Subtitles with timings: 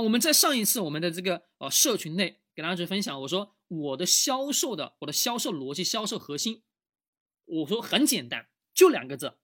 [0.00, 6.62] 我们在上一次我们的这个呃社群内给大家去分享，我说我的销售的我的销售逻辑、销售核心，
[7.44, 9.38] 我说很简单，就两个字，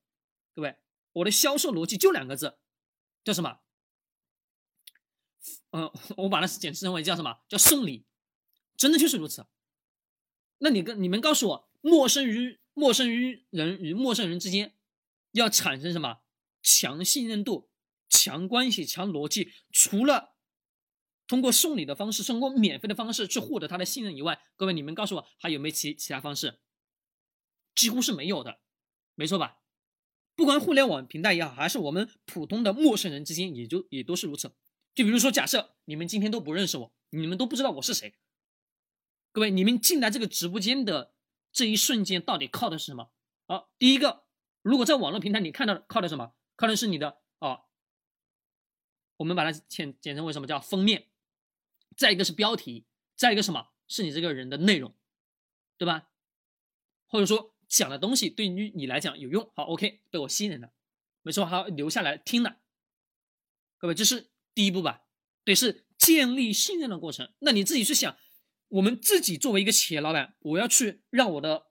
[0.54, 0.76] 各位，
[1.12, 2.58] 我的销售逻辑就两个字，
[3.24, 3.60] 叫什么？
[5.70, 7.40] 嗯，我把它简称为叫什么？
[7.48, 8.04] 叫送礼，
[8.76, 9.46] 真的就是如此。
[10.58, 14.76] 那你跟你们告诉我，陌生于陌生于人与陌生人之间，
[15.32, 16.20] 要产生什么
[16.62, 17.70] 强信任度、
[18.08, 19.52] 强关系、强逻辑？
[19.72, 20.31] 除了
[21.32, 26.60] 通过送礼的方式，通过免费的方式去获得他的信任以外，各位你们告诉我还有没有其其他方式？
[27.74, 28.60] 几乎是没有的，
[29.14, 29.62] 没错吧？
[30.34, 34.52] 不管互联网平台也好，还是我们普通的陌生人之间，也就也都是如此。
[34.94, 38.12] 就比如说，假设你们今天都不认识我，你们都不知道我是谁。
[39.32, 41.14] 各位，你们进来这个直播间的
[41.50, 43.10] 这一瞬间，到底靠的是什么？
[43.48, 44.26] 好，第一个，
[44.60, 46.34] 如果在网络平台你看到靠的什么？
[46.56, 47.62] 靠的是你的啊，
[49.16, 51.08] 我们把它简简称为什么叫封面？
[52.02, 52.84] 再一个是标题，
[53.14, 53.68] 再一个什么？
[53.86, 54.92] 是你这个人的内容，
[55.78, 56.10] 对吧？
[57.06, 60.72] 或者说讲的东西对于你来讲有用，好，OK，被我吸引了，
[61.22, 62.58] 没错，还留下来听了。
[63.78, 64.32] 各位，这是。
[64.54, 65.06] 第一步吧，
[65.44, 67.32] 对，是建立信任的过程。
[67.38, 68.18] 那你自己去想，
[68.68, 71.70] 我们自己作为一个企业老板，我要去让我的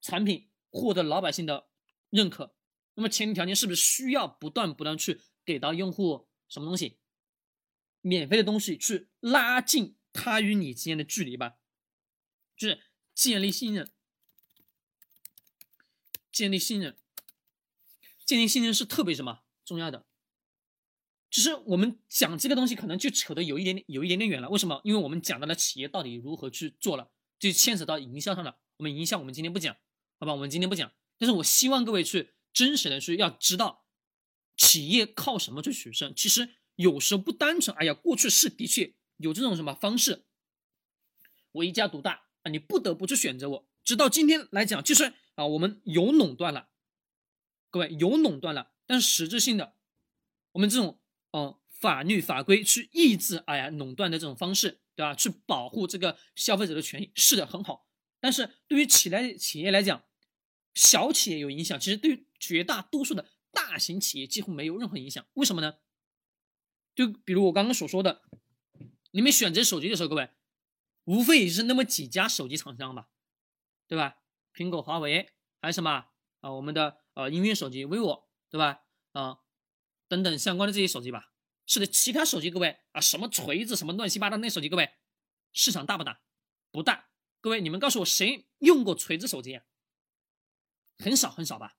[0.00, 1.66] 产品获得老百姓的
[2.10, 2.54] 认可，
[2.94, 7.00] 那么前提条件是不是需要不断不断去给到用户什么东西，
[8.00, 11.56] 免费的东西去拉近他与你之间的距离吧？
[12.56, 12.80] 就是
[13.14, 13.90] 建立信任，
[16.32, 16.96] 建立信任，
[18.24, 20.06] 建立信任是特别什么重要的。
[21.30, 24.48] 就是我们讲这个东西，可能就扯得有一点点、有一点点远了。
[24.48, 24.80] 为什么？
[24.82, 28.58] 因为我们讲到了企业到底如何去做了，就牵扯到营销上了。
[28.78, 29.76] 我们营销，我们今天不讲，
[30.18, 30.32] 好吧？
[30.32, 30.90] 我们今天不讲。
[31.18, 33.84] 但是我希望各位去真实的去要知道，
[34.56, 36.14] 企业靠什么去取胜？
[36.14, 37.76] 其实有时候不单纯。
[37.76, 40.24] 哎呀，过去是的确有这种什么方式，
[41.52, 43.68] 我一家独大啊，你不得不去选择我。
[43.82, 46.68] 直到今天来讲，就是啊，我们有垄断了，
[47.70, 49.74] 各位有垄断了，但是实质性的，
[50.52, 50.98] 我们这种。
[51.30, 55.14] 嗯，法律法规去抑制，哎呀，垄断的这种方式，对吧？
[55.14, 57.86] 去保护这个消费者的权益，是的，很好。
[58.18, 60.02] 但是对于企业企业来讲，
[60.74, 65.22] 小企业有影响，其实对于绝大多数的大型企业几乎没有任何影响。
[65.34, 65.74] 为什么呢？
[66.98, 68.22] 就比如我刚刚所说的，
[69.12, 70.30] 你们选择手机的时候，各位，
[71.04, 73.08] 无非也是那么几家手机厂商吧，
[73.86, 74.16] 对吧？
[74.52, 76.08] 苹果、华为，还有什么
[76.40, 76.50] 啊？
[76.50, 78.82] 我们的呃音乐手机，vivo，对吧？
[79.12, 79.38] 啊。
[80.08, 81.32] 等等相关的这些手机吧，
[81.66, 84.90] 是的，其他手机各位啊，什么锤子，什么乱七八糟那手机，各位
[85.52, 86.20] 市场大不大？
[86.72, 87.10] 不大。
[87.40, 89.62] 各位，你们告诉我谁用过锤子手机啊？
[90.98, 91.76] 很少很少吧？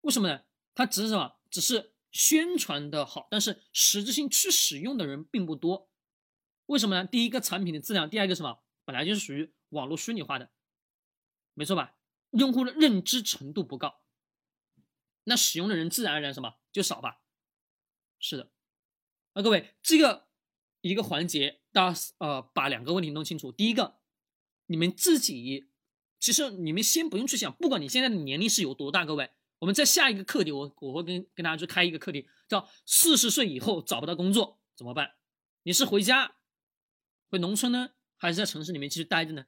[0.00, 0.44] 为什么呢？
[0.74, 1.36] 它只是什么？
[1.50, 5.90] 只是宣传的好，但是实质性去使用的人并不多。
[6.66, 7.06] 为什么呢？
[7.06, 8.62] 第一个产品的质量，第二个什么？
[8.84, 10.50] 本来就是属于网络虚拟化的，
[11.54, 11.96] 没错吧？
[12.30, 14.02] 用户的认知程度不高，
[15.24, 17.22] 那使用的人自然而然什么就少吧？
[18.18, 18.50] 是的，
[19.34, 20.28] 那各位，这个
[20.80, 23.52] 一个环节，大家呃把两个问题弄清楚。
[23.52, 23.98] 第一个，
[24.66, 25.70] 你们自己
[26.18, 35.14] 其实你们先不用去想，不管你现在的年龄是有多大，各位，我们在下一个课题，我我会跟跟大家去开一个课题，叫四十岁以后找不到工作怎么办？
[35.62, 36.36] 你是回家
[37.30, 39.46] 回农村呢，还是在城市里面继续待着呢？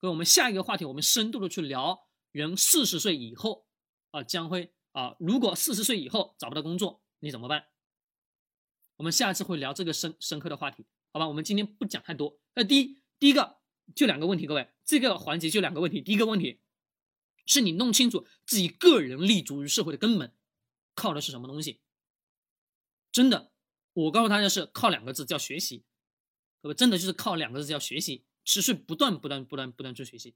[0.00, 3.66] 各位，我们下一个话题，我们深度的去聊人四十岁以后
[4.10, 7.02] 啊将会啊，如果四十岁以后找不到工作。
[7.24, 7.66] 你怎么办？
[8.96, 11.28] 我们下一次会聊这个深深刻的话题，好吧？
[11.28, 12.36] 我们今天不讲太多。
[12.56, 13.58] 那第一，第一个
[13.94, 16.02] 就两个问题，各位，这个环节就两个问题。
[16.02, 16.61] 第一个问题
[17.46, 20.34] 是你弄清楚自己个人立足于社会的根本
[20.94, 21.80] 靠的是什么东西。
[23.10, 23.52] 真的，
[23.92, 25.84] 我告诉大家是靠两个字，叫学习。
[26.60, 30.34] 各位，真的就是靠两个字叫学习，持续不断不断不断不断去学习。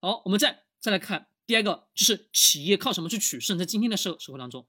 [0.00, 3.58] 好，我们再再来看第二个，就是企业靠什么去取胜？
[3.58, 4.66] 在今天的社社会当中。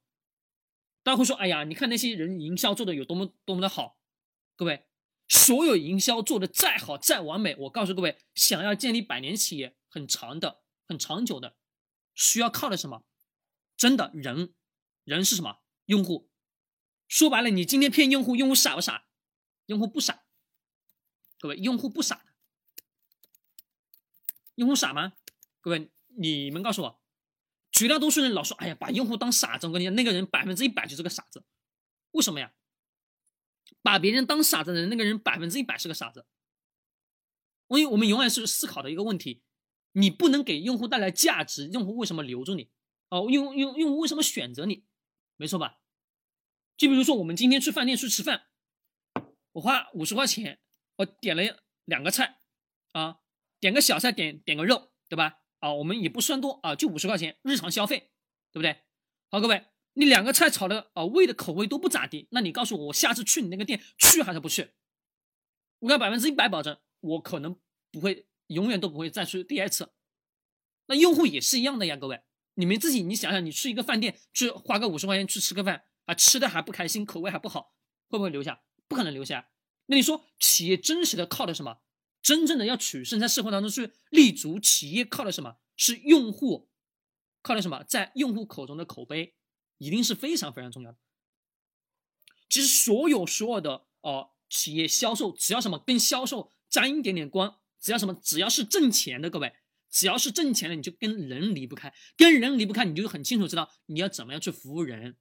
[1.03, 3.97] 大家会说：“哎呀，你看那些人营销做的有多么多么的好。”
[4.55, 4.85] 各位，
[5.28, 10.60] 所有营销做的再好再完美，我告诉各位，想要建立百年企业，很长的、
[10.91, 11.55] 很长久的，
[12.14, 13.05] 需要靠的什么？
[13.78, 14.53] 真的人，
[15.05, 15.61] 人是什么？
[15.85, 16.29] 用户。
[17.08, 19.05] 说白了，你今天骗用户，用户傻不傻？
[19.67, 20.26] 用户不傻。
[21.40, 22.26] 各位，用户不傻。
[24.55, 25.14] 用户傻吗？
[25.61, 27.02] 各位，你们告诉我。
[27.72, 31.46] 绝大多数人老说：“哎呀，把用户当傻子。”我跟你讲，那个人百分之一百就是个傻子。
[32.11, 32.53] 为什么呀？
[33.82, 36.26] 把别人当傻子的人，那个人百分之一百是个傻子。
[37.70, 39.41] 因为我们永远是思考的一个问题：
[39.93, 42.70] 你不能给用户带来价值，用户为什么留住你？
[43.09, 44.85] 哦，用用用户为什么选择你？
[45.35, 45.79] 没错吧？
[46.78, 48.47] 就比如说我们今天去饭店去吃饭，
[49.53, 50.59] 我花五十块钱，
[50.97, 52.40] 我点了两个菜，
[52.93, 53.20] 啊，
[53.59, 55.40] 点个小菜，点点个肉，对吧？
[55.59, 58.11] 啊，我们也不算多啊，就五十块钱日常消费，
[58.52, 58.82] 对不对？
[59.29, 64.72] 好，各位，你两个菜炒的啊，味的口味都不咋地，那你告诉我，我下次去你那个店去还是不去？
[65.79, 67.59] 我敢百分之一百保证，我可能
[67.91, 69.94] 不会，永远都不会再去第二次。
[70.88, 72.22] 那用户也是一样的呀，各位，
[72.56, 77.74] 你们自己你想想，你去一个饭店去花个五十块钱去吃个饭啊，吃的还不开心，口味还不好，
[78.09, 78.62] 会不会留下？
[78.88, 79.50] 不可能留下。
[79.88, 81.82] 那你说企业真实的靠的什么？
[82.22, 85.58] 真正的要取胜，在社会当中去立足，企业靠的什么？
[85.76, 86.70] 是用户，
[87.42, 87.84] 靠的什么？
[87.84, 89.36] 在用户口中的口碑，
[89.78, 90.97] 一定是非常非常重要的。
[92.50, 94.32] 其实所有所有的呃。
[94.54, 99.52] 企业销售只要什么跟销售沾一点点光，只要什么只要是挣钱的，各位，
[99.90, 105.18] 只要是挣钱的，你就跟人离不开，跟人离不开，你就很清楚知道你要怎么样去服务人，